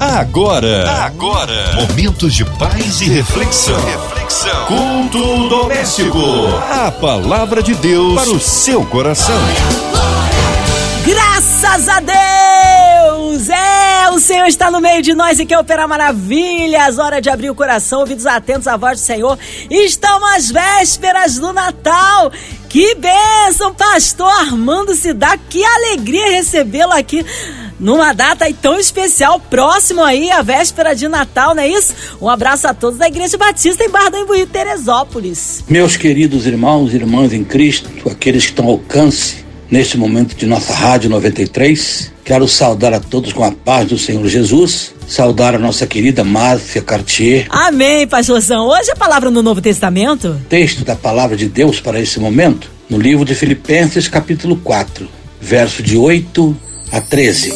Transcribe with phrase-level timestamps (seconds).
[0.00, 3.74] Agora, agora, momentos de paz e reflexão.
[3.84, 4.66] Reflexão.
[4.66, 6.20] Culto doméstico.
[6.70, 9.34] A palavra de Deus para o seu coração.
[11.04, 13.48] Graças a Deus!
[13.48, 16.96] É, o Senhor está no meio de nós e quer operar maravilhas.
[16.96, 19.36] Hora de abrir o coração, ouvidos atentos à voz do Senhor.
[19.68, 22.30] Estão as vésperas do Natal.
[22.68, 25.36] Que bênção, pastor Armando Cidá.
[25.50, 27.26] Que alegria recebê-lo aqui
[27.78, 31.94] numa data tão especial, próximo aí, a véspera de Natal, não é isso?
[32.20, 35.64] Um abraço a todos da Igreja Batista em Barra do Imbuí, Teresópolis.
[35.68, 40.46] Meus queridos irmãos e irmãs em Cristo, aqueles que estão ao alcance neste momento de
[40.46, 45.58] nossa Rádio 93, quero saudar a todos com a paz do Senhor Jesus, saudar a
[45.58, 47.46] nossa querida Márcia Cartier.
[47.50, 48.66] Amém, pastorzão.
[48.66, 50.40] Hoje a palavra no Novo Testamento.
[50.48, 55.08] Texto da palavra de Deus para esse momento, no livro de Filipenses, capítulo 4,
[55.40, 57.52] verso de 8 a 13.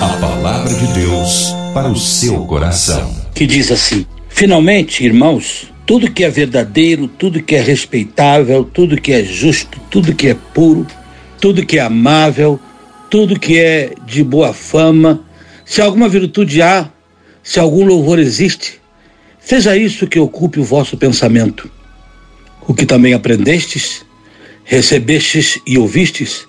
[0.00, 3.14] A palavra de Deus para o seu coração.
[3.34, 9.12] Que diz assim: Finalmente, irmãos, tudo que é verdadeiro, tudo que é respeitável, tudo que
[9.12, 10.86] é justo, tudo que é puro,
[11.40, 12.60] tudo que é amável,
[13.10, 15.24] tudo que é de boa fama,
[15.64, 16.90] se alguma virtude há,
[17.42, 18.80] se algum louvor existe,
[19.40, 21.70] seja isso que ocupe o vosso pensamento.
[22.66, 24.04] O que também aprendestes,
[24.64, 26.46] recebestes e ouvistes,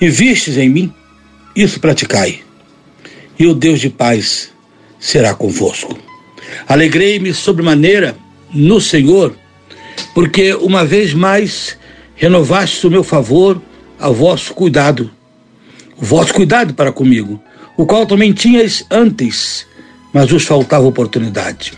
[0.00, 0.92] e vistes em mim,
[1.56, 2.40] isso praticai,
[3.38, 4.52] e o Deus de paz
[4.98, 5.98] será convosco.
[6.68, 8.14] Alegrei-me sobremaneira
[8.52, 9.34] no Senhor,
[10.14, 11.78] porque uma vez mais
[12.14, 13.60] renovaste o meu favor
[13.98, 15.10] ao vosso cuidado,
[15.96, 17.42] o vosso cuidado para comigo,
[17.76, 19.66] o qual também tinhas antes,
[20.12, 21.72] mas vos faltava oportunidade.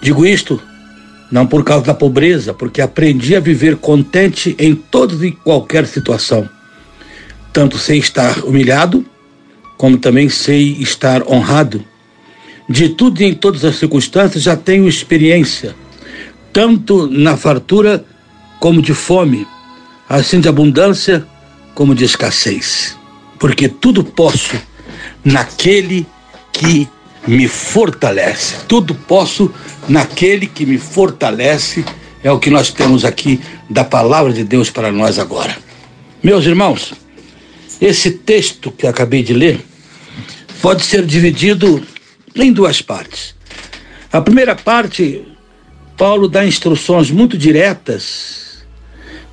[0.00, 0.62] Digo isto
[1.30, 6.48] não por causa da pobreza, porque aprendi a viver contente em toda e qualquer situação
[7.58, 9.04] tanto sei estar humilhado,
[9.76, 11.84] como também sei estar honrado.
[12.68, 15.74] De tudo e em todas as circunstâncias já tenho experiência,
[16.52, 18.04] tanto na fartura
[18.60, 19.44] como de fome,
[20.08, 21.26] assim de abundância
[21.74, 22.96] como de escassez.
[23.40, 24.56] Porque tudo posso
[25.24, 26.06] naquele
[26.52, 26.88] que
[27.26, 28.54] me fortalece.
[28.68, 29.52] Tudo posso
[29.88, 31.84] naquele que me fortalece.
[32.22, 35.58] É o que nós temos aqui da palavra de Deus para nós agora.
[36.22, 36.94] Meus irmãos,
[37.80, 39.60] esse texto que acabei de ler
[40.60, 41.82] pode ser dividido
[42.34, 43.34] em duas partes.
[44.12, 45.22] A primeira parte,
[45.96, 48.64] Paulo dá instruções muito diretas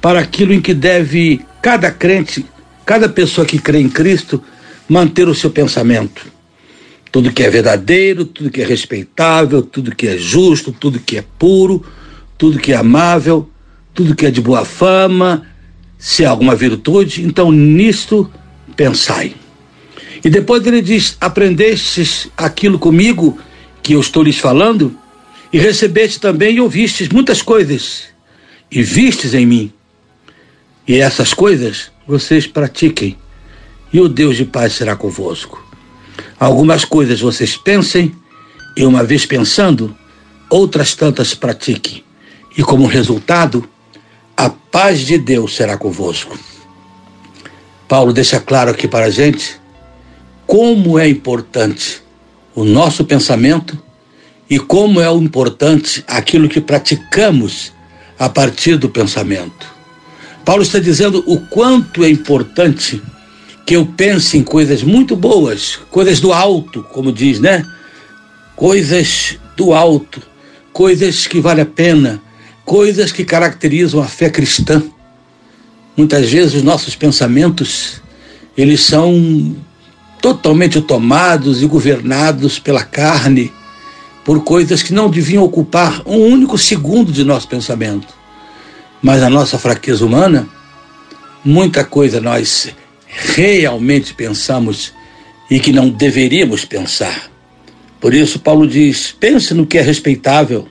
[0.02, 2.46] para aquilo em que deve cada crente,
[2.86, 4.44] cada pessoa que crê em Cristo,
[4.88, 6.28] manter o seu pensamento.
[7.12, 11.24] Tudo que é verdadeiro, tudo que é respeitável, tudo que é justo, tudo que é
[11.40, 11.84] puro,
[12.38, 13.50] tudo que é amável,
[13.94, 15.48] tudo que é de boa fama,
[16.06, 18.32] se há alguma virtude, então nisto
[18.76, 19.34] pensai.
[20.24, 23.40] E depois ele diz: Aprendestes aquilo comigo
[23.82, 24.96] que eu estou lhes falando,
[25.52, 28.04] e recebeste também e ouvistes muitas coisas,
[28.70, 29.74] e vistes em mim.
[30.88, 33.18] E essas coisas vocês pratiquem,
[33.92, 35.60] e o Deus de paz será convosco.
[36.40, 38.14] Algumas coisas vocês pensem,
[38.78, 39.98] e uma vez pensando,
[40.52, 42.04] outras tantas pratiquem,
[42.56, 43.68] e como resultado,
[44.36, 46.38] a paz de Deus será convosco.
[47.88, 49.60] Paulo deixa claro aqui para a gente
[50.46, 52.02] como é importante
[52.54, 53.78] o nosso pensamento
[54.50, 57.74] e como é importante aquilo que praticamos
[58.18, 59.74] a partir do pensamento.
[60.44, 63.02] Paulo está dizendo o quanto é importante
[63.66, 67.66] que eu pense em coisas muito boas, coisas do alto, como diz, né?
[68.56, 70.22] Coisas do alto,
[70.72, 72.22] coisas que vale a pena,
[72.66, 74.84] coisas que caracterizam a fé cristã.
[75.96, 78.02] Muitas vezes os nossos pensamentos,
[78.58, 79.56] eles são
[80.20, 83.54] totalmente tomados e governados pela carne,
[84.26, 88.08] por coisas que não deviam ocupar um único segundo de nosso pensamento.
[89.02, 90.50] Mas a nossa fraqueza humana,
[91.44, 92.74] muita coisa nós
[93.08, 94.92] realmente pensamos
[95.50, 97.30] e que não deveríamos pensar.
[98.02, 100.68] Por isso, Paulo diz: pense no que é respeitável,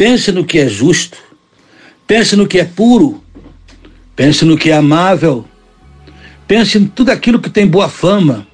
[0.00, 1.18] pense no que é justo,
[2.06, 3.22] pense no que é puro,
[4.20, 5.46] Pense no que é amável.
[6.46, 8.46] Pense em tudo aquilo que tem boa fama.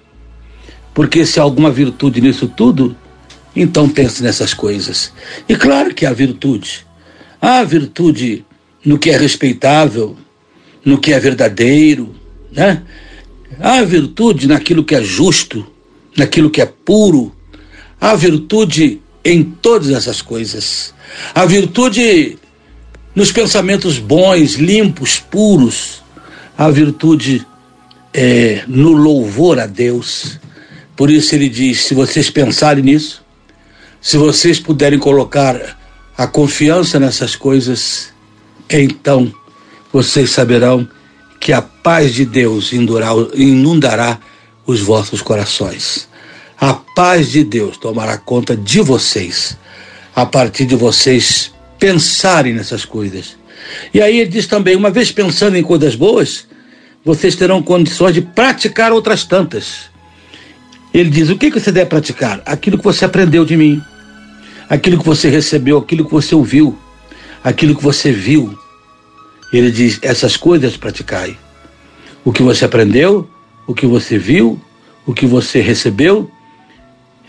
[0.94, 2.96] Porque se há alguma virtude nisso tudo,
[3.56, 5.12] então pense nessas coisas.
[5.48, 6.86] E claro que há virtude.
[7.42, 8.44] Há virtude
[8.84, 10.16] no que é respeitável,
[10.84, 12.14] no que é verdadeiro,
[12.52, 12.84] né?
[13.58, 15.66] Há virtude naquilo que é justo,
[16.16, 17.34] naquilo que é puro.
[18.00, 20.94] Há virtude em todas essas coisas.
[21.34, 22.38] Há virtude
[23.14, 26.02] nos pensamentos bons, limpos, puros,
[26.56, 27.46] a virtude
[28.12, 30.38] é, no louvor a Deus.
[30.94, 33.24] Por isso ele diz: se vocês pensarem nisso,
[34.00, 35.76] se vocês puderem colocar
[36.16, 38.12] a confiança nessas coisas,
[38.70, 39.32] então
[39.92, 40.88] vocês saberão
[41.40, 44.18] que a paz de Deus inundará
[44.66, 46.08] os vossos corações.
[46.58, 49.56] A paz de Deus tomará conta de vocês,
[50.16, 53.36] a partir de vocês pensarem nessas coisas.
[53.92, 56.46] E aí ele diz também: uma vez pensando em coisas boas,
[57.04, 59.90] vocês terão condições de praticar outras tantas.
[60.94, 62.40] Ele diz: o que, que você deve praticar?
[62.46, 63.82] Aquilo que você aprendeu de mim,
[64.70, 66.76] aquilo que você recebeu, aquilo que você ouviu,
[67.44, 68.58] aquilo que você viu.
[69.52, 71.36] Ele diz: essas coisas praticai.
[72.24, 73.28] O que você aprendeu,
[73.66, 74.58] o que você viu,
[75.04, 76.30] o que você recebeu,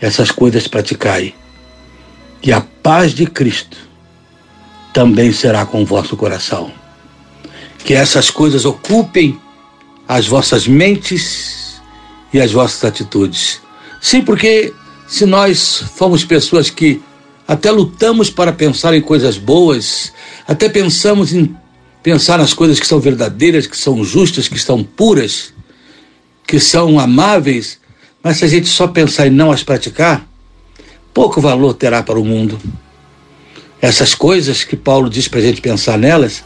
[0.00, 1.34] essas coisas praticai.
[2.42, 3.76] E a paz de Cristo
[4.94, 6.72] também será com o vosso coração.
[7.84, 9.38] Que essas coisas ocupem
[10.08, 11.82] as vossas mentes
[12.32, 13.60] e as vossas atitudes.
[14.00, 14.72] Sim, porque
[15.06, 17.02] se nós fomos pessoas que
[17.46, 20.10] até lutamos para pensar em coisas boas,
[20.46, 21.54] até pensamos em
[22.02, 25.52] pensar nas coisas que são verdadeiras, que são justas, que são puras,
[26.46, 27.78] que são amáveis,
[28.22, 30.26] mas se a gente só pensar e não as praticar,
[31.18, 32.56] pouco valor terá para o mundo.
[33.82, 36.44] Essas coisas que Paulo diz para a gente pensar nelas,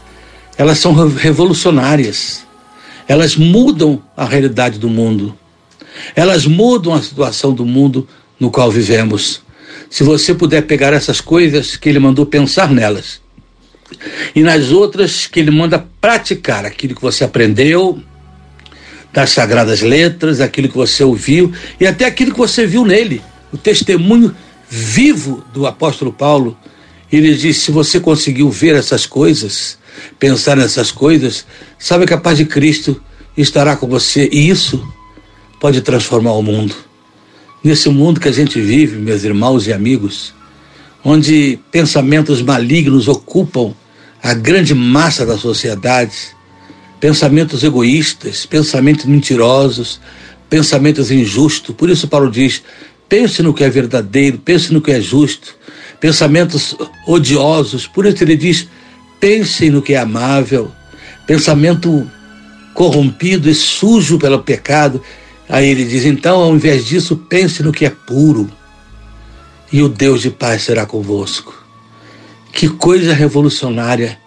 [0.57, 2.43] elas são revolucionárias.
[3.07, 5.37] Elas mudam a realidade do mundo.
[6.15, 8.07] Elas mudam a situação do mundo
[8.39, 9.43] no qual vivemos.
[9.91, 13.21] Se você puder pegar essas coisas que ele mandou pensar nelas,
[14.35, 18.01] e nas outras que ele manda praticar aquilo que você aprendeu,
[19.13, 23.21] das sagradas letras, aquilo que você ouviu e até aquilo que você viu nele,
[23.51, 24.35] o testemunho
[24.75, 26.57] vivo do apóstolo Paulo.
[27.11, 29.77] Ele diz: se você conseguiu ver essas coisas,
[30.17, 31.45] pensar nessas coisas,
[31.77, 32.99] sabe que a paz de Cristo
[33.37, 34.83] estará com você e isso
[35.59, 36.73] pode transformar o mundo.
[37.63, 40.33] Nesse mundo que a gente vive, meus irmãos e amigos,
[41.03, 43.75] onde pensamentos malignos ocupam
[44.23, 46.35] a grande massa da sociedade,
[46.99, 50.01] pensamentos egoístas, pensamentos mentirosos,
[50.49, 51.75] pensamentos injustos.
[51.75, 52.63] Por isso, Paulo diz:
[53.13, 55.55] pense no que é verdadeiro, pense no que é justo,
[55.99, 56.75] pensamentos
[57.05, 57.85] odiosos.
[57.85, 58.67] Por isso, ele diz:
[59.19, 60.71] pense no que é amável,
[61.27, 62.09] pensamento
[62.73, 64.99] corrompido e sujo pelo pecado.
[65.47, 68.49] Aí ele diz: então, ao invés disso, pense no que é puro,
[69.71, 71.63] e o Deus de paz será convosco.
[72.51, 74.17] Que coisa revolucionária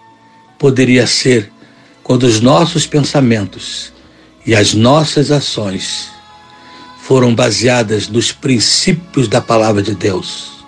[0.57, 1.51] poderia ser
[2.01, 3.91] quando os nossos pensamentos
[4.45, 6.15] e as nossas ações
[7.07, 10.65] foram baseadas nos princípios da palavra de Deus.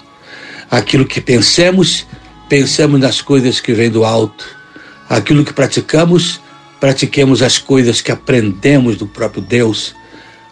[0.71, 2.07] Aquilo que pensemos,
[2.47, 4.47] pensemos nas coisas que vêm do alto.
[5.09, 6.39] Aquilo que praticamos,
[6.80, 9.94] pratiquemos as coisas que aprendemos do próprio Deus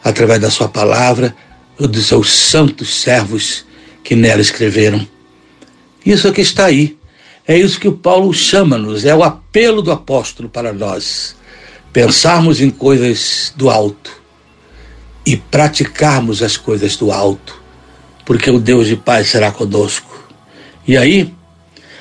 [0.03, 1.33] através da sua palavra
[1.79, 3.65] ou dos seus santos servos
[4.03, 5.07] que nela escreveram.
[6.05, 6.97] Isso aqui está aí
[7.47, 11.33] é isso que o Paulo chama-nos, é o apelo do apóstolo para nós.
[11.93, 14.26] Pensarmos em coisas do alto
[15.27, 17.61] e praticarmos as coisas do alto,
[18.25, 20.25] porque o Deus de paz será conosco.
[20.87, 21.33] E aí,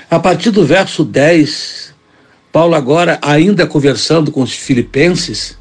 [0.08, 1.92] a partir do verso 10,
[2.52, 5.58] Paulo agora, ainda conversando com os filipenses,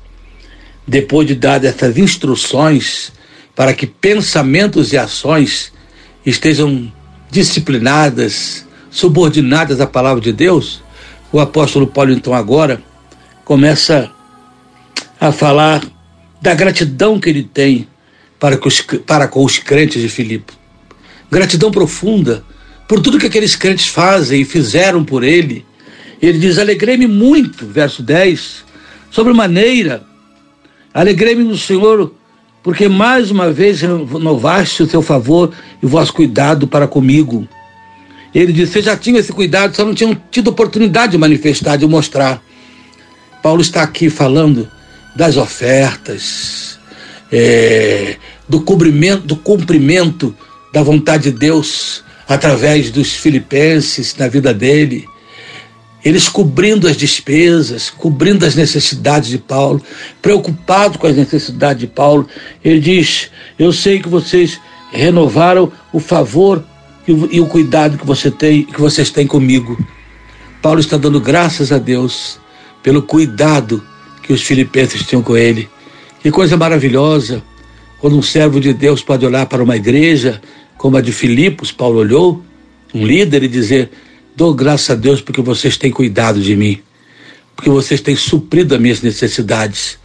[0.86, 3.12] depois de dar essas instruções
[3.56, 5.74] para que pensamentos e ações
[6.24, 6.94] estejam
[7.32, 10.84] disciplinadas, subordinadas à palavra de Deus,
[11.32, 12.80] o apóstolo Paulo, então, agora
[13.44, 14.12] começa
[15.20, 15.82] a falar
[16.46, 17.88] da gratidão que ele tem
[18.40, 20.54] para com os, para com os crentes de Filipe.
[21.32, 22.46] Gratidão profunda
[22.88, 25.66] por tudo que aqueles crentes fazem e fizeram por ele.
[26.22, 28.64] Ele diz: Alegrei-me muito, verso 10,
[29.10, 30.04] sobre maneira,
[30.94, 32.14] alegrei-me no Senhor,
[32.62, 37.48] porque mais uma vez renovaste o seu favor e o vosso cuidado para comigo.
[38.36, 41.88] Ele disse: Você já tinha esse cuidado, só não tinham tido oportunidade de manifestar, de
[41.88, 42.40] mostrar.
[43.42, 44.70] Paulo está aqui falando
[45.16, 46.78] das ofertas,
[47.32, 48.18] é,
[48.48, 50.36] do, cumprimento, do cumprimento
[50.74, 55.08] da vontade de Deus através dos filipenses na vida dele.
[56.04, 59.82] Eles cobrindo as despesas, cobrindo as necessidades de Paulo,
[60.22, 62.28] preocupado com as necessidades de Paulo.
[62.64, 64.60] Ele diz: Eu sei que vocês
[64.92, 66.64] renovaram o favor
[67.08, 69.78] e o, cuidado que você tem, que vocês têm comigo.
[70.62, 72.40] Paulo está dando graças a Deus
[72.82, 73.84] pelo cuidado
[74.26, 75.70] que os filipenses tinham com ele.
[76.22, 77.44] Que coisa maravilhosa
[78.00, 80.42] quando um servo de Deus pode olhar para uma igreja
[80.78, 82.44] como a de Filipos, Paulo olhou,
[82.94, 83.92] um líder, e dizer:
[84.36, 86.80] Dou graças a Deus porque vocês têm cuidado de mim,
[87.56, 89.98] porque vocês têm suprido as minhas necessidades.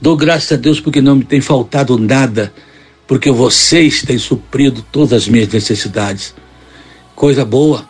[0.00, 2.52] Dou graças a Deus porque não me tem faltado nada
[3.06, 6.34] porque vocês têm suprido todas as minhas necessidades.
[7.14, 7.86] Coisa boa,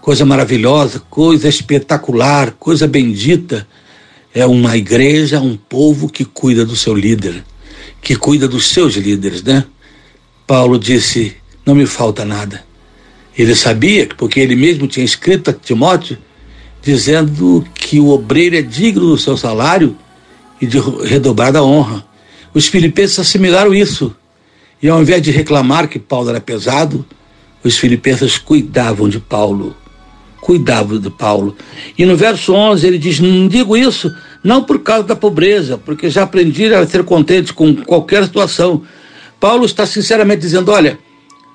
[0.00, 3.66] coisa maravilhosa, coisa espetacular, coisa bendita.
[4.38, 7.44] É uma igreja, um povo que cuida do seu líder,
[8.00, 9.64] que cuida dos seus líderes, né?
[10.46, 11.34] Paulo disse:
[11.66, 12.64] Não me falta nada.
[13.36, 16.16] Ele sabia, porque ele mesmo tinha escrito a Timóteo,
[16.80, 19.98] dizendo que o obreiro é digno do seu salário
[20.60, 22.06] e de redobrada honra.
[22.54, 24.14] Os filipenses assimilaram isso.
[24.80, 27.04] E ao invés de reclamar que Paulo era pesado,
[27.64, 29.76] os filipenses cuidavam de Paulo.
[30.40, 31.56] Cuidavam de Paulo.
[31.96, 34.10] E no verso 11 ele diz: Não digo isso
[34.42, 38.82] não por causa da pobreza, porque já aprendi a ser contente com qualquer situação.
[39.40, 40.98] Paulo está sinceramente dizendo: Olha,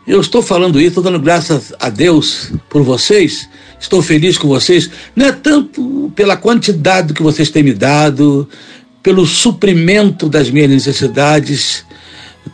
[0.06, 3.50] eu estou falando isso, estou dando graças a Deus por vocês,
[3.80, 8.48] estou feliz com vocês, não é tanto pela quantidade que vocês têm me dado,
[9.02, 11.86] pelo suprimento das minhas necessidades,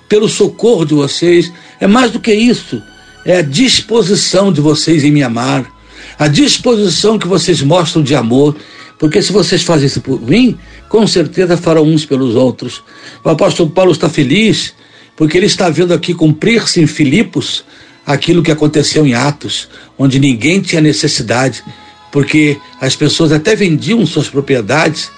[0.07, 1.51] pelo socorro de vocês.
[1.79, 2.81] É mais do que isso.
[3.25, 5.65] É a disposição de vocês em me amar,
[6.19, 8.55] a disposição que vocês mostram de amor.
[8.99, 10.59] Porque se vocês fazem isso por mim,
[10.89, 12.83] com certeza farão uns pelos outros.
[13.23, 14.73] O apóstolo Paulo está feliz
[15.15, 17.63] porque ele está vendo aqui cumprir-se em Filipos
[18.05, 21.63] aquilo que aconteceu em Atos, onde ninguém tinha necessidade,
[22.11, 25.11] porque as pessoas até vendiam suas propriedades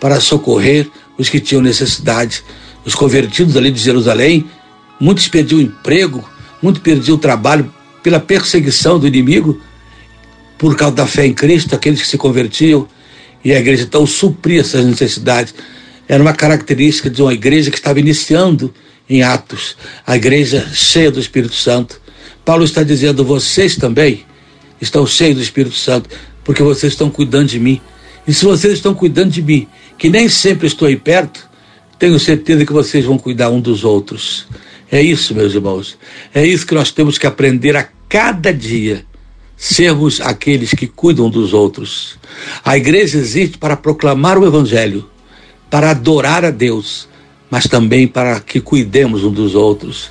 [0.00, 2.42] para socorrer os que tinham necessidade.
[2.84, 4.46] Os convertidos ali de Jerusalém,
[5.00, 6.26] muitos perdiam emprego,
[6.62, 7.72] muitos perdiam trabalho
[8.02, 9.60] pela perseguição do inimigo,
[10.58, 12.88] por causa da fé em Cristo, aqueles que se convertiam,
[13.44, 15.54] e a igreja então supria essas necessidades.
[16.08, 18.72] Era uma característica de uma igreja que estava iniciando
[19.08, 22.00] em Atos, a igreja cheia do Espírito Santo.
[22.44, 24.24] Paulo está dizendo: vocês também
[24.80, 26.10] estão cheios do Espírito Santo,
[26.44, 27.80] porque vocês estão cuidando de mim.
[28.26, 31.48] E se vocês estão cuidando de mim, que nem sempre estou aí perto,
[31.98, 34.46] tenho certeza que vocês vão cuidar um dos outros.
[34.90, 35.96] É isso, meus irmãos.
[36.34, 39.04] É isso que nós temos que aprender a cada dia.
[39.56, 42.18] Sermos aqueles que cuidam dos outros.
[42.64, 45.08] A igreja existe para proclamar o Evangelho,
[45.70, 47.08] para adorar a Deus,
[47.50, 50.10] mas também para que cuidemos um dos outros.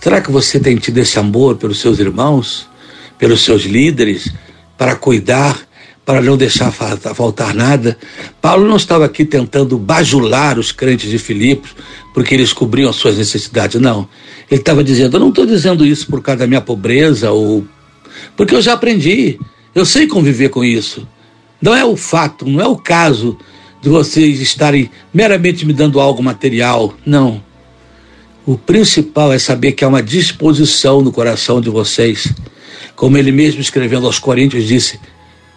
[0.00, 2.68] Será que você tem tido esse amor pelos seus irmãos,
[3.18, 4.32] pelos seus líderes,
[4.76, 5.68] para cuidar
[6.08, 7.94] para não deixar faltar nada.
[8.40, 11.76] Paulo não estava aqui tentando bajular os crentes de Filipos
[12.14, 14.08] porque eles cobriam as suas necessidades, não.
[14.50, 17.62] Ele estava dizendo: Eu não estou dizendo isso por causa da minha pobreza ou.
[18.38, 19.36] Porque eu já aprendi,
[19.74, 21.08] eu sei conviver com isso.
[21.60, 23.36] Não é o fato, não é o caso
[23.82, 27.42] de vocês estarem meramente me dando algo material, não.
[28.46, 32.32] O principal é saber que há uma disposição no coração de vocês.
[32.94, 35.00] Como ele mesmo escrevendo aos Coríntios disse: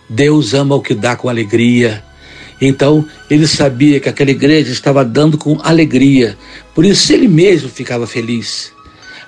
[0.10, 2.04] Deus ama o que dá com alegria.
[2.60, 6.36] Então, ele sabia que aquela igreja estava dando com alegria.
[6.74, 8.74] Por isso, ele mesmo ficava feliz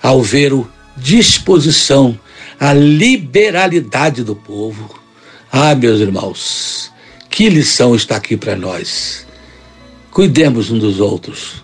[0.01, 0.63] ao ver a
[0.97, 2.17] disposição,
[2.63, 4.89] a liberalidade do povo.
[5.51, 6.91] Ah, meus irmãos,
[7.29, 9.25] que lição está aqui para nós.
[10.11, 11.63] Cuidemos um dos outros,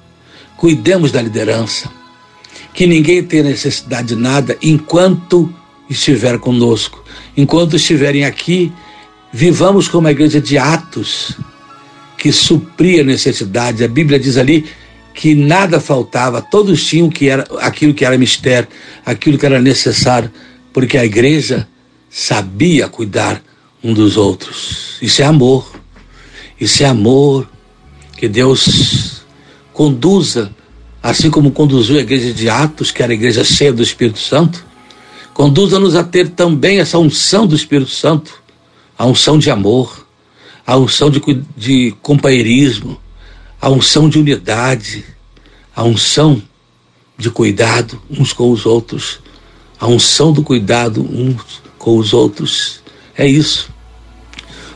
[0.58, 1.90] cuidemos da liderança,
[2.74, 5.54] que ninguém tenha necessidade de nada enquanto
[5.90, 7.04] estiver conosco,
[7.38, 8.72] enquanto estiverem aqui
[9.32, 11.38] Vivamos como a igreja de Atos,
[12.18, 13.82] que supria necessidades.
[13.82, 14.66] A Bíblia diz ali
[15.14, 18.68] que nada faltava, todos tinham que era, aquilo que era mistério,
[19.06, 20.32] aquilo que era necessário,
[20.72, 21.68] porque a igreja
[22.10, 23.42] sabia cuidar
[23.84, 24.98] um dos outros.
[25.02, 25.70] Isso é amor.
[26.60, 27.50] Isso é amor.
[28.18, 29.24] Que Deus
[29.74, 30.54] conduza,
[31.02, 34.66] assim como conduziu a igreja de Atos, que era a igreja cheia do Espírito Santo,
[35.34, 38.40] conduza-nos a ter também essa unção do Espírito Santo
[39.00, 40.06] a unção de amor,
[40.68, 41.22] a unção de,
[41.56, 43.00] de companheirismo,
[43.62, 45.06] a unção de unidade,
[45.74, 46.42] a unção
[47.18, 49.22] de cuidado uns com os outros,
[49.80, 52.82] a unção do cuidado uns com os outros.
[53.18, 53.70] É isso.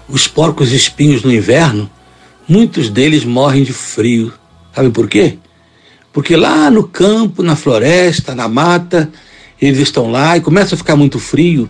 [0.08, 1.90] Os porcos espinhos no inverno,
[2.48, 4.34] muitos deles morrem de frio.
[4.74, 5.38] Sabe por quê?
[6.12, 9.12] Porque lá no campo, na floresta, na mata,
[9.62, 11.70] eles estão lá e começa a ficar muito frio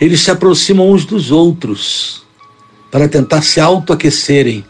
[0.00, 2.22] eles se aproximam uns dos outros
[2.90, 4.64] para tentar se autoaquecerem.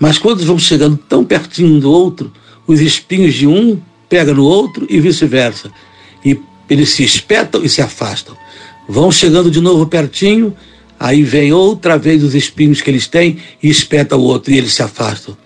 [0.00, 2.32] Mas quando vão chegando tão pertinho um do outro,
[2.66, 3.78] os espinhos de um
[4.08, 5.70] pegam no outro e vice-versa.
[6.24, 6.40] E
[6.72, 8.36] eles se espetam e se afastam.
[8.88, 10.56] Vão chegando de novo pertinho,
[10.98, 14.72] aí vem outra vez os espinhos que eles têm e espeta o outro e eles
[14.72, 15.36] se afastam.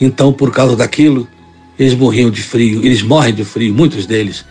[0.00, 1.28] Então, por causa daquilo,
[1.78, 4.44] eles morriam de frio, eles morrem de frio, muitos deles.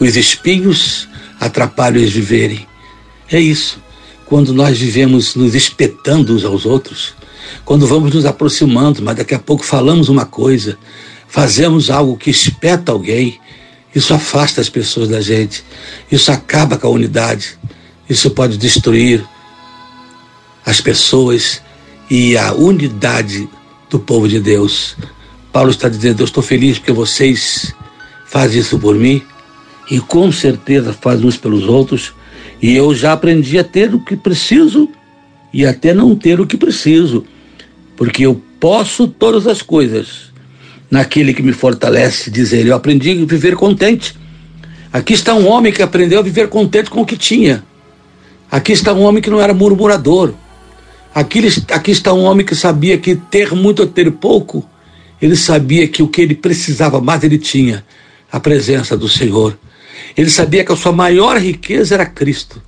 [0.00, 1.08] Os espinhos
[1.40, 2.66] atrapalham eles viverem.
[3.30, 3.82] É isso.
[4.26, 7.14] Quando nós vivemos nos espetando uns aos outros,
[7.64, 10.78] quando vamos nos aproximando, mas daqui a pouco falamos uma coisa,
[11.28, 13.38] fazemos algo que espeta alguém,
[13.94, 15.64] Isso afasta as pessoas da gente.
[16.10, 17.56] Isso acaba com a unidade.
[18.08, 19.24] Isso pode destruir
[20.66, 21.62] as pessoas
[22.10, 23.48] e a unidade
[23.88, 24.96] do povo de Deus.
[25.52, 27.72] Paulo está dizendo: Eu estou feliz porque vocês
[28.26, 29.22] fazem isso por mim
[29.90, 32.12] e com certeza fazem uns pelos outros.
[32.60, 34.88] E eu já aprendi a ter o que preciso
[35.52, 37.24] e até não ter o que preciso,
[37.96, 40.33] porque eu posso todas as coisas
[40.94, 42.70] naquele que me fortalece, diz ele.
[42.70, 44.16] Eu aprendi a viver contente.
[44.92, 47.64] Aqui está um homem que aprendeu a viver contente com o que tinha.
[48.48, 50.34] Aqui está um homem que não era murmurador.
[51.12, 51.40] Aqui,
[51.72, 54.64] aqui está um homem que sabia que ter muito ou ter pouco,
[55.20, 57.84] ele sabia que o que ele precisava mais ele tinha,
[58.30, 59.58] a presença do Senhor.
[60.16, 62.62] Ele sabia que a sua maior riqueza era Cristo.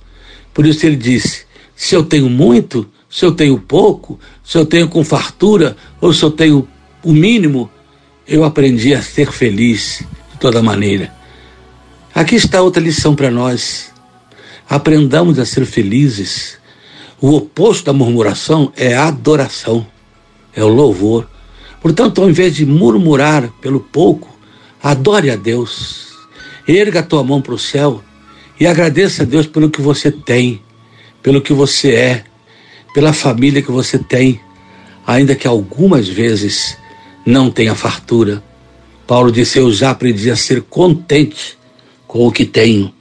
[0.53, 4.89] Por isso ele disse: se eu tenho muito, se eu tenho pouco, se eu tenho
[4.89, 6.67] com fartura ou se eu tenho
[7.03, 7.69] o mínimo,
[8.27, 11.13] eu aprendi a ser feliz de toda maneira.
[12.13, 13.93] Aqui está outra lição para nós.
[14.69, 16.57] Aprendamos a ser felizes.
[17.21, 19.87] O oposto da murmuração é a adoração,
[20.53, 21.27] é o louvor.
[21.81, 24.27] Portanto, ao invés de murmurar pelo pouco,
[24.83, 26.07] adore a Deus.
[26.67, 28.03] Erga a tua mão para o céu
[28.59, 30.61] e agradeça a Deus pelo que você tem,
[31.23, 32.23] pelo que você é,
[32.93, 34.41] pela família que você tem,
[35.05, 36.77] ainda que algumas vezes
[37.27, 38.41] não tenha fartura.
[39.05, 41.57] Paulo disse: Eu já aprendi a ser contente
[42.07, 42.93] com o que tenho.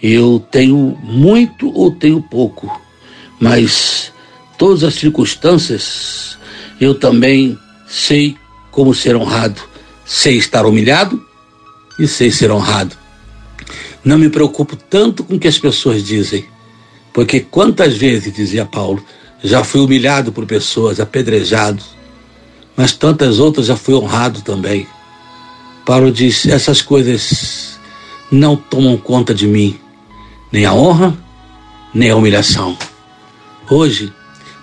[0.00, 2.80] Eu tenho muito ou tenho pouco,
[3.40, 4.12] mas
[4.56, 6.38] todas as circunstâncias
[6.80, 8.36] eu também sei
[8.70, 9.60] como ser honrado.
[10.06, 11.20] Sei estar humilhado
[11.98, 12.96] e sei ser honrado.
[14.04, 16.44] Não me preocupo tanto com o que as pessoas dizem,
[17.12, 19.02] porque quantas vezes, dizia Paulo,
[19.42, 21.82] já fui humilhado por pessoas, apedrejado,
[22.76, 24.86] mas tantas outras já fui honrado também.
[25.84, 27.78] Paulo diz: essas coisas
[28.30, 29.78] não tomam conta de mim,
[30.50, 31.16] nem a honra,
[31.92, 32.76] nem a humilhação.
[33.70, 34.12] Hoje,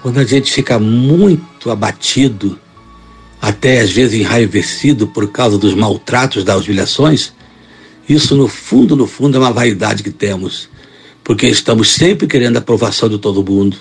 [0.01, 2.59] quando a gente fica muito abatido,
[3.41, 7.33] até às vezes enraivecido por causa dos maltratos, das humilhações,
[8.07, 10.69] isso no fundo, no fundo, é uma vaidade que temos,
[11.23, 13.77] porque estamos sempre querendo a aprovação de todo mundo,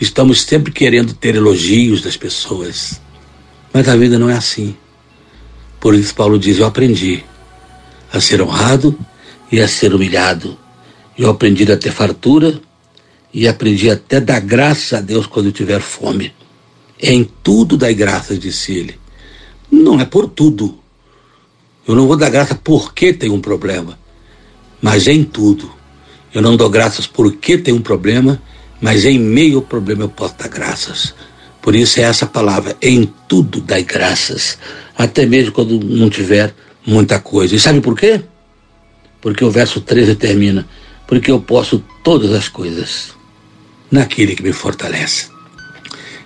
[0.00, 3.00] estamos sempre querendo ter elogios das pessoas.
[3.72, 4.76] Mas a vida não é assim.
[5.80, 7.24] Por isso Paulo diz: Eu aprendi
[8.12, 8.98] a ser honrado
[9.50, 10.58] e a ser humilhado.
[11.16, 12.60] Eu aprendi a ter fartura
[13.32, 16.32] e aprendi até a dar graça a Deus quando eu tiver fome.
[17.00, 18.98] Em tudo dai graças, disse ele.
[19.70, 20.78] Não é por tudo.
[21.86, 23.98] Eu não vou dar graça porque tem um problema,
[24.80, 25.70] mas em tudo.
[26.34, 28.40] Eu não dou graças porque tem um problema,
[28.80, 31.14] mas em meio ao problema eu posso dar graças.
[31.68, 34.58] Por isso é essa palavra, em tudo dai graças,
[34.96, 36.54] até mesmo quando não tiver
[36.86, 37.54] muita coisa.
[37.54, 38.22] E sabe por quê?
[39.20, 40.66] Porque o verso 13 termina,
[41.06, 43.10] porque eu posso todas as coisas
[43.90, 45.26] naquele que me fortalece.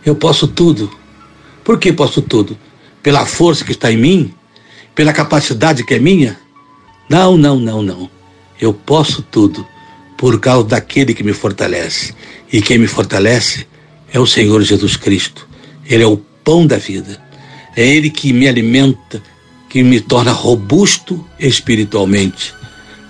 [0.07, 0.89] Eu posso tudo.
[1.65, 2.57] Por que posso tudo?
[3.03, 4.33] Pela força que está em mim?
[4.95, 6.39] Pela capacidade que é minha?
[7.09, 8.09] Não, não, não, não.
[8.61, 9.67] Eu posso tudo
[10.17, 12.15] por causa daquele que me fortalece.
[12.53, 13.67] E quem me fortalece
[14.13, 15.49] é o Senhor Jesus Cristo.
[15.87, 17.21] Ele é o pão da vida.
[17.75, 19.23] É Ele que me alimenta,
[19.69, 22.55] que me torna robusto espiritualmente.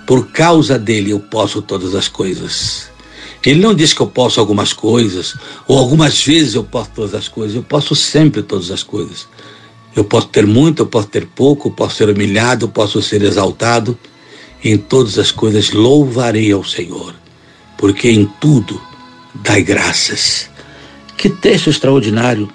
[0.06, 2.90] Por causa dele eu posso todas as coisas.
[3.44, 5.34] Ele não diz que eu posso algumas coisas,
[5.66, 7.56] ou algumas vezes eu posso todas as coisas.
[7.56, 9.26] Eu posso sempre todas as coisas.
[9.96, 13.22] Eu posso ter muito, eu posso ter pouco, eu posso ser humilhado, eu posso ser
[13.22, 13.98] exaltado.
[14.62, 17.12] Em todas as coisas louvarei ao Senhor,
[17.76, 18.80] porque em tudo
[19.34, 20.51] dai graças
[21.22, 22.48] que texto extraordinário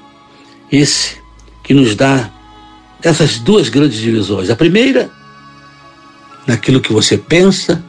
[0.69, 1.15] esse
[1.63, 2.29] que nos dá
[3.01, 4.49] essas duas grandes divisões.
[4.49, 5.09] A primeira,
[6.45, 7.81] naquilo que você pensa,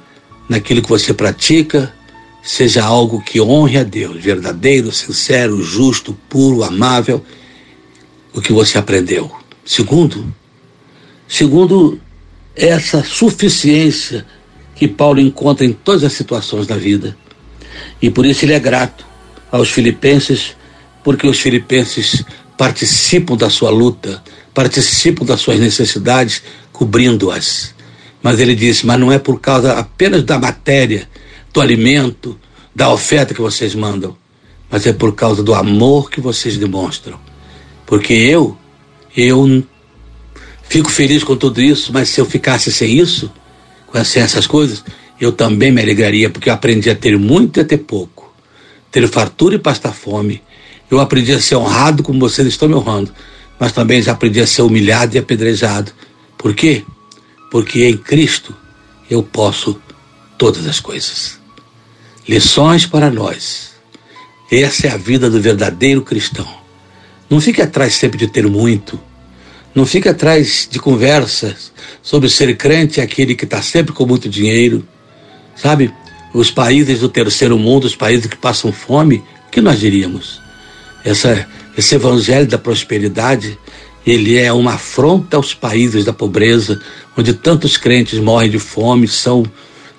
[0.48, 1.92] naquilo que você pratica,
[2.44, 7.24] seja algo que honre a Deus, verdadeiro, sincero, justo, puro, amável,
[8.32, 9.32] o que você aprendeu.
[9.64, 10.32] Segundo,
[11.26, 12.00] segundo
[12.54, 14.24] essa suficiência
[14.76, 17.16] que Paulo encontra em todas as situações da vida.
[18.00, 19.04] E por isso ele é grato
[19.50, 20.56] aos filipenses
[21.08, 22.22] porque os filipenses
[22.58, 27.74] participam da sua luta, participam das suas necessidades, cobrindo-as.
[28.22, 31.08] Mas ele disse: Mas não é por causa apenas da matéria,
[31.50, 32.38] do alimento,
[32.74, 34.14] da oferta que vocês mandam,
[34.70, 37.18] mas é por causa do amor que vocês demonstram.
[37.86, 38.54] Porque eu,
[39.16, 39.64] eu
[40.64, 43.32] fico feliz com tudo isso, mas se eu ficasse sem isso,
[43.86, 44.84] com essas coisas,
[45.18, 48.30] eu também me alegraria, porque eu aprendi a ter muito e a ter pouco,
[48.90, 50.42] ter fartura e pastar fome,
[50.90, 53.12] eu aprendi a ser honrado como vocês estão me honrando,
[53.58, 55.92] mas também já aprendi a ser humilhado e apedrejado.
[56.36, 56.84] Por quê?
[57.50, 58.54] Porque em Cristo
[59.10, 59.80] eu posso
[60.36, 61.38] todas as coisas.
[62.28, 63.70] Lições para nós.
[64.50, 66.48] Essa é a vida do verdadeiro cristão.
[67.28, 68.98] Não fique atrás sempre de ter muito.
[69.74, 71.72] Não fique atrás de conversas
[72.02, 74.86] sobre ser crente aquele que está sempre com muito dinheiro.
[75.54, 75.92] Sabe,
[76.32, 80.40] os países do terceiro mundo, os países que passam fome, o que nós diríamos?
[81.04, 83.58] Essa, esse evangelho da prosperidade,
[84.06, 86.80] ele é uma afronta aos países da pobreza,
[87.16, 89.44] onde tantos crentes morrem de fome, são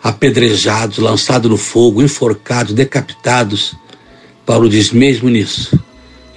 [0.04, 3.76] apedrejados, lançados no fogo, enforcados, decapitados.
[4.46, 5.80] Paulo diz: mesmo nisso,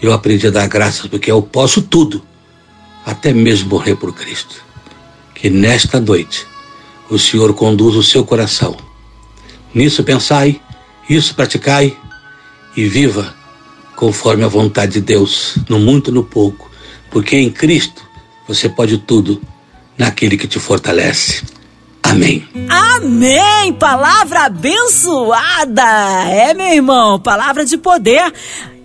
[0.00, 2.22] eu aprendi a dar graças porque eu posso tudo,
[3.06, 4.62] até mesmo morrer por Cristo.
[5.34, 6.46] Que nesta noite
[7.10, 8.76] o Senhor conduza o seu coração.
[9.74, 10.60] Nisso pensai,
[11.08, 11.96] isso praticai
[12.76, 13.41] e viva
[13.96, 16.70] conforme a vontade de Deus, no muito e no pouco,
[17.10, 18.02] porque em Cristo
[18.46, 19.40] você pode tudo
[19.96, 21.42] naquele que te fortalece.
[22.02, 22.46] Amém.
[22.68, 23.72] Amém!
[23.74, 25.82] Palavra abençoada!
[26.28, 28.32] É, meu irmão, palavra de poder.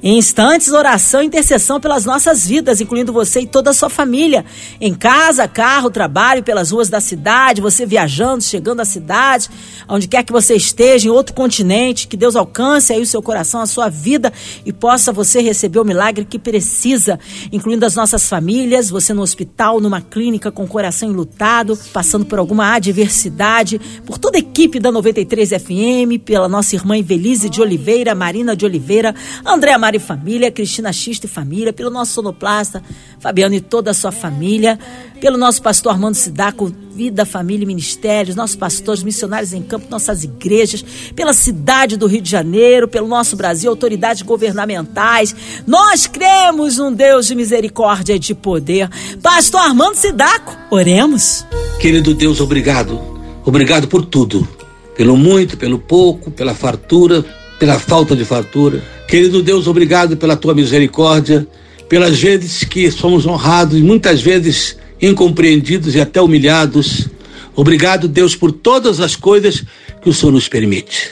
[0.07, 4.45] Em instantes, oração e intercessão pelas nossas vidas, incluindo você e toda a sua família.
[4.79, 9.49] Em casa, carro, trabalho, pelas ruas da cidade, você viajando, chegando à cidade,
[9.85, 13.59] onde quer que você esteja, em outro continente, que Deus alcance aí o seu coração,
[13.59, 14.31] a sua vida
[14.65, 17.19] e possa você receber o milagre que precisa,
[17.51, 22.39] incluindo as nossas famílias, você no hospital, numa clínica com o coração enlutado, passando por
[22.39, 28.15] alguma adversidade, por toda a equipe da 93 FM, pela nossa irmã Evelise de Oliveira,
[28.15, 29.13] Marina de Oliveira,
[29.45, 32.81] André Mari Família, Cristina Xista e Família, pelo nosso sonoplasta,
[33.19, 34.79] Fabiano e toda a sua família,
[35.19, 40.23] pelo nosso pastor Armando Sidaco, Vida, Família e Ministérios, nossos pastores, missionários em campo, nossas
[40.23, 40.83] igrejas,
[41.15, 45.35] pela cidade do Rio de Janeiro, pelo nosso Brasil, autoridades governamentais.
[45.65, 48.89] Nós cremos num Deus de misericórdia e de poder.
[49.21, 51.45] Pastor Armando Sidaco, oremos.
[51.79, 52.99] Querido Deus, obrigado.
[53.45, 54.47] Obrigado por tudo.
[54.95, 57.23] Pelo muito, pelo pouco, pela fartura,
[57.59, 58.96] pela falta de fartura.
[59.07, 61.47] Querido Deus, obrigado pela tua misericórdia,
[61.87, 67.07] pelas vezes que somos honrados, muitas vezes incompreendidos e até humilhados.
[67.55, 69.63] Obrigado, Deus, por todas as coisas
[70.01, 71.11] que o Senhor nos permite.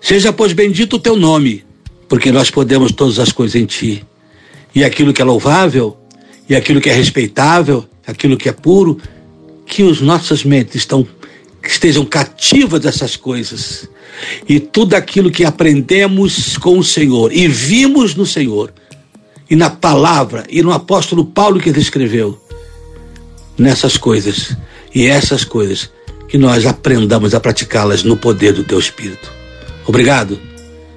[0.00, 1.64] Seja, pois, bendito o teu nome,
[2.08, 4.04] porque nós podemos todas as coisas em ti.
[4.74, 5.96] E aquilo que é louvável,
[6.48, 8.98] e aquilo que é respeitável, aquilo que é puro,
[9.64, 11.06] que os nossas mentes estão,
[11.70, 13.88] estejam cativas dessas coisas
[14.48, 18.72] e tudo aquilo que aprendemos com o Senhor e vimos no Senhor
[19.48, 22.40] e na palavra e no apóstolo Paulo que escreveu
[23.58, 24.56] nessas coisas
[24.94, 25.90] e essas coisas
[26.28, 29.32] que nós aprendamos a praticá-las no poder do teu Espírito.
[29.86, 30.38] Obrigado,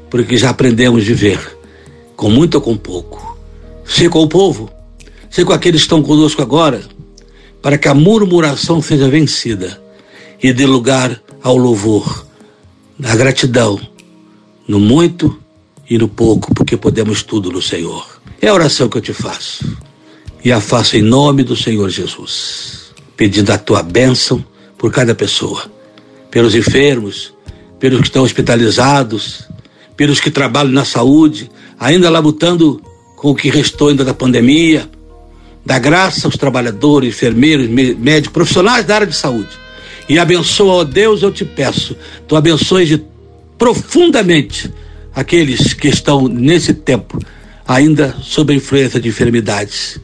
[0.10, 1.58] porque já aprendemos a viver
[2.16, 3.38] com muito ou com pouco.
[3.86, 4.70] Ser com o povo,
[5.30, 6.82] ser com aqueles que estão conosco agora,
[7.62, 9.82] para que a murmuração seja vencida
[10.42, 12.26] e dê lugar ao louvor
[12.98, 13.80] na gratidão,
[14.68, 15.40] no muito
[15.90, 18.06] e no pouco, porque podemos tudo no Senhor.
[18.42, 19.78] É a oração que eu te faço.
[20.44, 24.44] E a faço em nome do Senhor Jesus, pedindo a tua bênção
[24.78, 25.70] por cada pessoa,
[26.32, 27.34] pelos enfermos,
[27.80, 29.48] pelos que estão hospitalizados,
[29.98, 32.82] pelos que trabalham na saúde, ainda labutando
[33.18, 34.90] com o que restou ainda da pandemia.
[35.66, 39.69] Dá graça aos trabalhadores, enfermeiros, médicos, profissionais da área de saúde
[40.10, 41.96] e abençoa, ó Deus, eu te peço,
[42.28, 43.00] tu abençoes
[43.58, 44.74] profundamente
[45.14, 47.20] aqueles que estão nesse tempo
[47.68, 50.00] ainda sob a influência de enfermidades.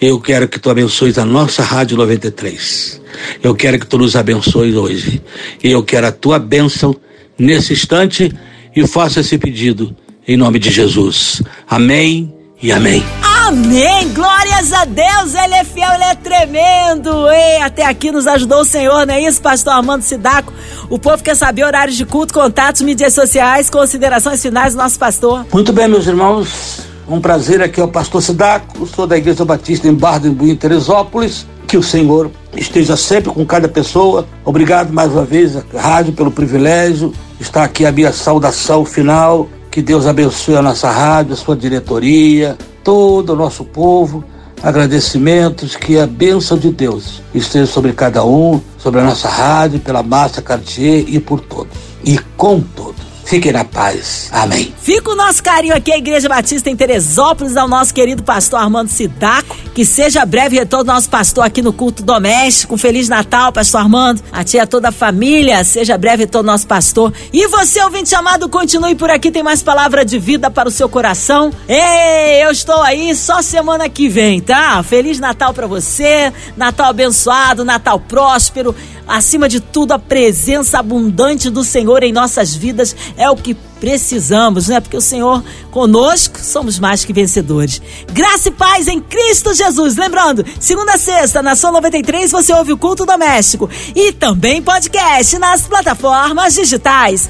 [0.00, 3.02] Eu quero que tu abençoes a nossa Rádio 93.
[3.42, 5.20] Eu quero que tu nos abençoes hoje.
[5.62, 6.94] E eu quero a tua bênção
[7.36, 8.32] nesse instante
[8.74, 9.94] e faço esse pedido
[10.26, 11.42] em nome de Jesus.
[11.68, 12.32] Amém
[12.62, 13.02] e amém.
[13.50, 14.12] Amém!
[14.14, 15.34] Glórias a Deus!
[15.34, 17.28] Ele é fiel, ele é tremendo!
[17.28, 20.52] Ei, até aqui nos ajudou o Senhor, não é isso, pastor Armando Sidaco?
[20.88, 25.44] O povo quer saber horários de culto, contatos, mídias sociais, considerações finais do nosso pastor.
[25.52, 26.82] Muito bem, meus irmãos.
[27.08, 31.44] Um prazer aqui é o pastor Sidaco, sou da Igreja Batista em Barra do Teresópolis.
[31.66, 34.28] Que o Senhor esteja sempre com cada pessoa.
[34.44, 37.12] Obrigado mais uma vez, rádio, pelo privilégio.
[37.40, 39.48] Está aqui a minha saudação final.
[39.72, 44.24] Que Deus abençoe a nossa rádio, a sua diretoria, todo o nosso povo.
[44.62, 50.02] Agradecimentos, que a bênção de Deus esteja sobre cada um, sobre a nossa rádio, pela
[50.02, 51.72] massa Cartier e por todos.
[52.04, 53.09] E com todos.
[53.30, 54.28] Fiquem na paz.
[54.32, 54.74] Amém.
[54.82, 58.88] Fica o nosso carinho aqui, a Igreja Batista em Teresópolis, ao nosso querido pastor Armando
[58.88, 62.76] Sidaco, que seja breve retorno nosso pastor aqui no culto doméstico.
[62.76, 64.20] Feliz Natal, pastor Armando.
[64.32, 65.62] A tia, toda a família.
[65.62, 67.12] Seja breve retorno nosso pastor.
[67.32, 69.30] E você, ouvinte amado, continue por aqui.
[69.30, 71.52] Tem mais palavra de vida para o seu coração.
[71.68, 74.82] Ei, eu estou aí só semana que vem, tá?
[74.82, 76.32] Feliz Natal para você.
[76.56, 78.74] Natal abençoado, Natal próspero.
[79.06, 84.68] Acima de tudo, a presença abundante do Senhor em nossas vidas é o que precisamos,
[84.68, 84.78] né?
[84.80, 87.80] Porque o Senhor conosco somos mais que vencedores.
[88.12, 89.96] Graça e paz em Cristo Jesus.
[89.96, 95.38] Lembrando, segunda a sexta, na São 93, você ouve o culto doméstico e também podcast
[95.38, 97.28] nas plataformas digitais.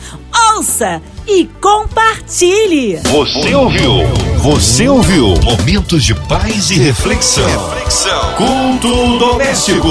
[0.57, 2.97] Ouça e compartilhe.
[3.05, 3.93] Você ouviu?
[4.39, 5.35] Você ouviu?
[5.43, 7.47] Momentos de paz e reflexão.
[7.69, 8.35] reflexão.
[8.37, 9.89] Culto doméstico.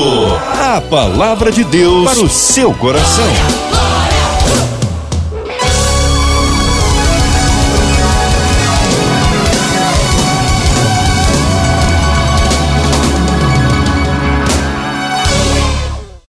[0.60, 3.68] A palavra de Deus para o seu coração.